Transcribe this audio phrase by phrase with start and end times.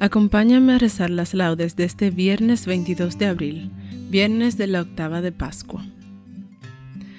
[0.00, 3.70] Acompáñame a rezar las laudes de este viernes 22 de abril,
[4.08, 5.84] viernes de la octava de Pascua.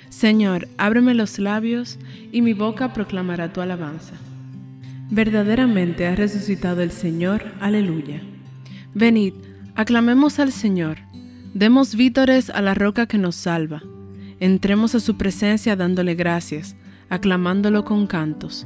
[0.07, 1.99] Señor, ábreme los labios
[2.31, 4.13] y mi boca proclamará tu alabanza.
[5.11, 8.21] Verdaderamente ha resucitado el Señor, aleluya.
[8.93, 9.33] Venid,
[9.75, 10.99] aclamemos al Señor,
[11.53, 13.83] demos vítores a la roca que nos salva,
[14.39, 16.77] entremos a su presencia dándole gracias,
[17.09, 18.65] aclamándolo con cantos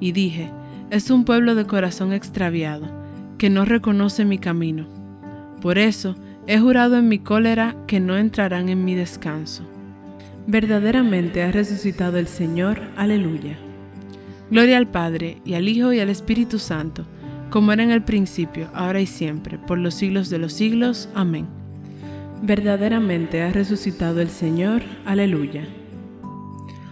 [0.00, 0.50] y dije,
[0.90, 2.88] es un pueblo de corazón extraviado,
[3.38, 4.86] que no reconoce mi camino.
[5.60, 6.16] Por eso
[6.46, 9.62] he jurado en mi cólera que no entrarán en mi descanso.
[10.46, 13.56] Verdaderamente ha resucitado el Señor, aleluya.
[14.50, 17.04] Gloria al Padre, y al Hijo, y al Espíritu Santo,
[17.50, 21.08] como era en el principio, ahora y siempre, por los siglos de los siglos.
[21.14, 21.46] Amén.
[22.42, 25.68] Verdaderamente ha resucitado el Señor, aleluya.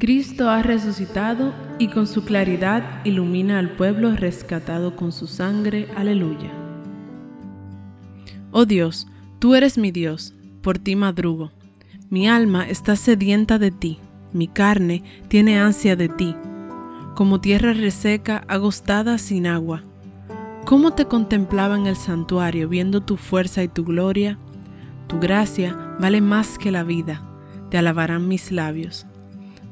[0.00, 5.88] Cristo ha resucitado y con su claridad ilumina al pueblo rescatado con su sangre.
[5.94, 6.50] Aleluya.
[8.50, 9.06] Oh Dios,
[9.40, 11.52] tú eres mi Dios, por ti madrugo.
[12.08, 13.98] Mi alma está sedienta de ti,
[14.32, 16.34] mi carne tiene ansia de ti,
[17.14, 19.82] como tierra reseca, agostada sin agua.
[20.64, 24.38] ¿Cómo te contemplaba en el santuario viendo tu fuerza y tu gloria?
[25.08, 27.20] Tu gracia vale más que la vida,
[27.68, 29.06] te alabarán mis labios.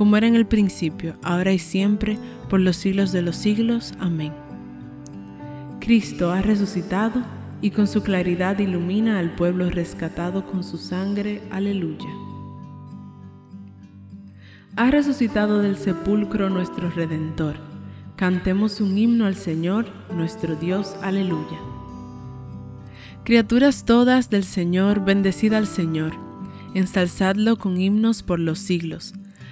[0.00, 2.16] como era en el principio, ahora y siempre,
[2.48, 3.92] por los siglos de los siglos.
[4.00, 4.32] Amén.
[5.78, 7.22] Cristo ha resucitado,
[7.60, 11.42] y con su claridad ilumina al pueblo rescatado con su sangre.
[11.50, 12.08] Aleluya.
[14.76, 17.56] Ha resucitado del sepulcro nuestro Redentor.
[18.16, 19.84] Cantemos un himno al Señor,
[20.16, 20.96] nuestro Dios.
[21.02, 21.58] Aleluya.
[23.24, 26.14] Criaturas todas del Señor, bendecida al Señor.
[26.72, 29.12] Ensalzadlo con himnos por los siglos.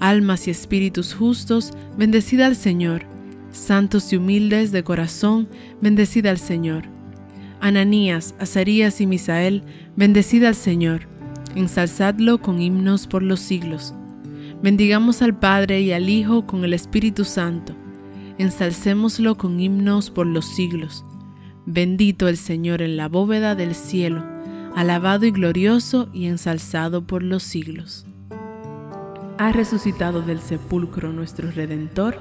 [0.00, 3.04] Almas y espíritus justos, bendecid al Señor.
[3.50, 5.48] Santos y humildes de corazón,
[5.80, 6.84] bendecid al Señor.
[7.60, 9.62] Ananías, Azarías y Misael,
[9.96, 11.08] bendecid al Señor.
[11.54, 13.94] Ensalzadlo con himnos por los siglos.
[14.62, 17.74] Bendigamos al Padre y al Hijo con el Espíritu Santo.
[18.36, 21.04] Ensalcémoslo con himnos por los siglos.
[21.64, 24.22] Bendito el Señor en la bóveda del cielo,
[24.74, 28.06] alabado y glorioso y ensalzado por los siglos.
[29.38, 32.18] Ha resucitado del sepulcro nuestro Redentor.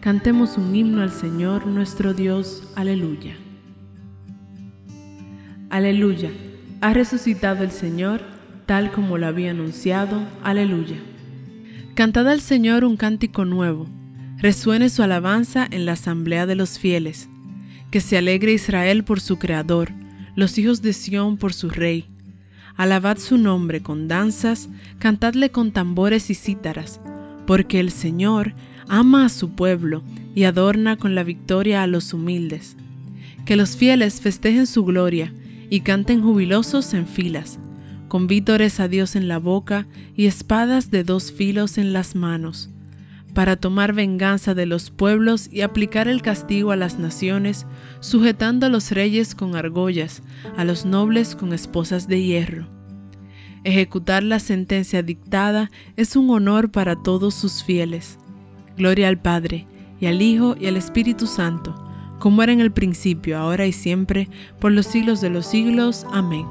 [0.00, 2.64] Cantemos un himno al Señor nuestro Dios.
[2.74, 3.36] Aleluya.
[5.70, 6.32] Aleluya.
[6.80, 8.22] Ha resucitado el Señor,
[8.66, 10.20] tal como lo había anunciado.
[10.42, 10.96] Aleluya.
[11.94, 13.86] Cantad al Señor un cántico nuevo,
[14.38, 17.28] resuene su alabanza en la asamblea de los fieles.
[17.92, 19.92] Que se alegre Israel por su Creador,
[20.34, 22.06] los hijos de Sión por su Rey.
[22.78, 26.98] Alabad su nombre con danzas, cantadle con tambores y cítaras,
[27.46, 28.54] porque el Señor
[28.88, 30.02] ama a su pueblo
[30.34, 32.78] y adorna con la victoria a los humildes.
[33.44, 35.34] Que los fieles festejen su gloria
[35.68, 37.58] y canten jubilosos en filas
[38.08, 39.86] con vítores a Dios en la boca
[40.16, 42.70] y espadas de dos filos en las manos,
[43.38, 47.68] para tomar venganza de los pueblos y aplicar el castigo a las naciones,
[48.00, 50.24] sujetando a los reyes con argollas,
[50.56, 52.66] a los nobles con esposas de hierro.
[53.62, 58.18] Ejecutar la sentencia dictada es un honor para todos sus fieles.
[58.76, 59.66] Gloria al Padre,
[60.00, 61.76] y al Hijo, y al Espíritu Santo,
[62.18, 64.28] como era en el principio, ahora y siempre,
[64.58, 66.06] por los siglos de los siglos.
[66.10, 66.44] Amén.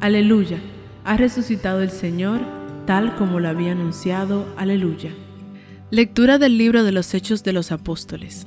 [0.00, 0.58] Aleluya,
[1.04, 2.40] ha resucitado el Señor,
[2.86, 4.46] tal como lo había anunciado.
[4.56, 5.10] Aleluya.
[5.90, 8.46] Lectura del libro de los Hechos de los Apóstoles.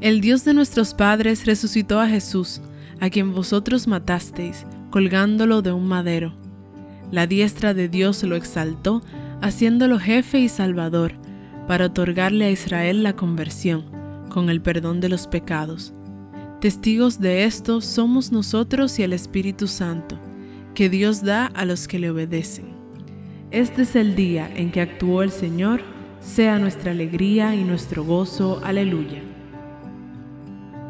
[0.00, 2.60] El Dios de nuestros padres resucitó a Jesús,
[3.00, 6.34] a quien vosotros matasteis, colgándolo de un madero.
[7.10, 9.02] La diestra de Dios lo exaltó,
[9.42, 11.12] haciéndolo jefe y salvador,
[11.66, 13.84] para otorgarle a Israel la conversión,
[14.28, 15.92] con el perdón de los pecados
[16.60, 20.18] Testigos de esto somos nosotros y el Espíritu Santo,
[20.74, 22.74] que Dios da a los que le obedecen.
[23.50, 25.82] Este es el día en que actuó el Señor,
[26.26, 28.60] sea nuestra alegría y nuestro gozo.
[28.64, 29.22] Aleluya.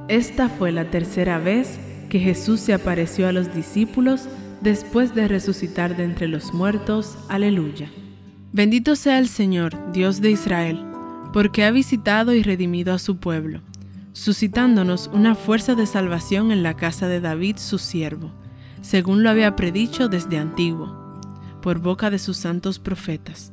[0.08, 1.78] Esta fue la tercera vez
[2.08, 4.28] que Jesús se apareció a los discípulos
[4.60, 7.18] después de resucitar de entre los muertos.
[7.28, 7.90] Aleluya.
[8.52, 10.82] Bendito sea el Señor, Dios de Israel,
[11.32, 13.60] porque ha visitado y redimido a su pueblo
[14.16, 18.32] suscitándonos una fuerza de salvación en la casa de David su siervo,
[18.80, 21.20] según lo había predicho desde antiguo,
[21.60, 23.52] por boca de sus santos profetas.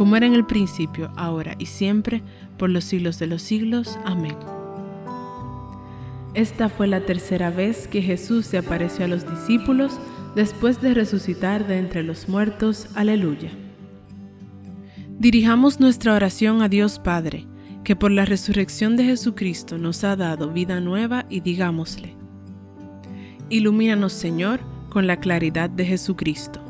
[0.00, 2.22] como era en el principio, ahora y siempre,
[2.56, 3.98] por los siglos de los siglos.
[4.06, 4.34] Amén.
[6.32, 10.00] Esta fue la tercera vez que Jesús se apareció a los discípulos
[10.34, 12.88] después de resucitar de entre los muertos.
[12.94, 13.50] Aleluya.
[15.18, 17.46] Dirijamos nuestra oración a Dios Padre,
[17.84, 22.16] que por la resurrección de Jesucristo nos ha dado vida nueva y digámosle,
[23.50, 26.64] Ilumínanos, Señor, con la claridad de Jesucristo.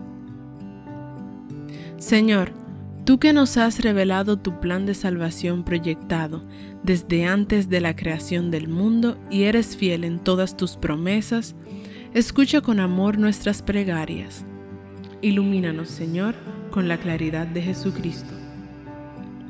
[1.97, 2.60] Señor,
[3.05, 6.45] tú que nos has revelado tu plan de salvación proyectado
[6.83, 11.55] desde antes de la creación del mundo y eres fiel en todas tus promesas,
[12.15, 14.45] escucha con amor nuestras plegarias.
[15.23, 16.35] Ilumínanos, Señor,
[16.71, 18.33] con la claridad de Jesucristo.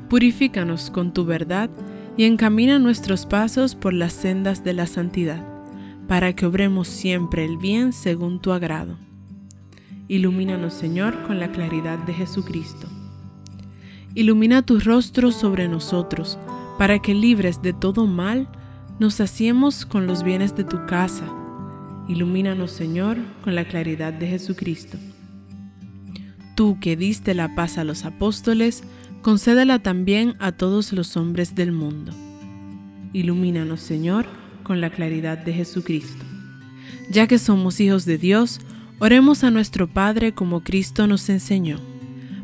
[0.09, 1.69] Purifícanos con tu verdad
[2.17, 5.51] y encamina nuestros pasos por las sendas de la santidad
[6.11, 8.97] para que obremos siempre el bien según tu agrado.
[10.09, 13.00] Ilumínanos, Señor, con la claridad de Jesucristo.
[14.13, 16.37] Ilumina tu rostro sobre nosotros,
[16.77, 18.49] para que libres de todo mal,
[18.99, 21.25] nos saciemos con los bienes de tu casa.
[22.09, 24.97] Ilumínanos, Señor, con la claridad de Jesucristo.
[26.55, 28.83] Tú que diste la paz a los apóstoles,
[29.21, 32.11] concédela también a todos los hombres del mundo.
[33.13, 34.25] Ilumínanos, Señor,
[34.63, 36.25] con la claridad de Jesucristo.
[37.09, 38.59] Ya que somos hijos de Dios,
[38.99, 41.90] oremos a nuestro Padre como Cristo nos enseñó.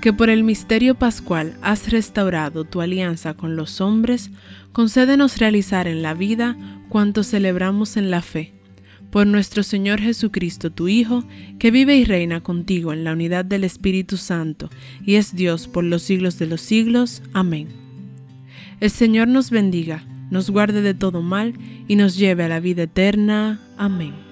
[0.00, 4.30] que por el misterio pascual has restaurado tu alianza con los hombres,
[4.72, 6.56] concédenos realizar en la vida
[6.88, 8.54] cuanto celebramos en la fe.
[9.10, 11.24] Por nuestro Señor Jesucristo, tu Hijo,
[11.58, 14.68] que vive y reina contigo en la unidad del Espíritu Santo,
[15.04, 17.22] y es Dios por los siglos de los siglos.
[17.32, 17.68] Amén.
[18.80, 21.54] El Señor nos bendiga, nos guarde de todo mal,
[21.88, 23.60] y nos lleve a la vida eterna.
[23.78, 24.27] Amén.